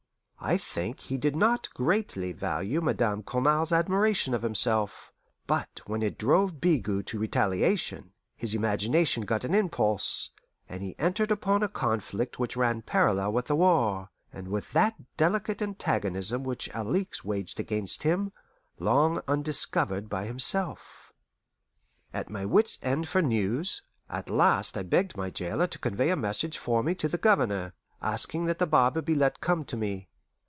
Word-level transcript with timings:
I 0.43 0.57
think 0.57 1.01
he 1.01 1.17
did 1.19 1.35
not 1.35 1.69
greatly 1.75 2.31
value 2.31 2.81
Madame 2.81 3.21
Cournal's 3.21 3.71
admiration 3.71 4.33
of 4.33 4.41
himself; 4.41 5.13
but 5.45 5.81
when 5.85 6.01
it 6.01 6.17
drove 6.17 6.59
Bigot 6.59 7.05
to 7.05 7.19
retaliation, 7.19 8.13
his 8.35 8.55
imagination 8.55 9.23
got 9.25 9.43
an 9.43 9.53
impulse, 9.53 10.31
and 10.67 10.81
he 10.81 10.95
entered 10.97 11.29
upon 11.29 11.61
a 11.61 11.69
conflict 11.69 12.39
which 12.39 12.57
ran 12.57 12.81
parallel 12.81 13.33
with 13.33 13.45
the 13.45 13.55
war, 13.55 14.09
and 14.33 14.47
with 14.47 14.71
that 14.71 14.95
delicate 15.15 15.61
antagonism 15.61 16.43
which 16.43 16.71
Alixe 16.73 17.23
waged 17.23 17.59
against 17.59 18.01
him, 18.01 18.31
long 18.79 19.21
undiscovered 19.27 20.09
by 20.09 20.25
himself. 20.25 21.13
At 22.15 22.31
my 22.31 22.47
wits' 22.47 22.79
end 22.81 23.07
for 23.07 23.21
news, 23.21 23.83
at 24.09 24.27
last 24.27 24.75
I 24.75 24.81
begged 24.81 25.15
my 25.15 25.29
jailer 25.29 25.67
to 25.67 25.77
convey 25.77 26.09
a 26.09 26.15
message 26.15 26.57
for 26.57 26.81
me 26.81 26.95
to 26.95 27.07
the 27.07 27.19
Governor, 27.19 27.73
asking 28.01 28.45
that 28.45 28.57
the 28.57 28.65
barber 28.65 29.03
be 29.03 29.13
let 29.13 29.39
come 29.39 29.63
to 29.65 29.77
me. 29.77 30.07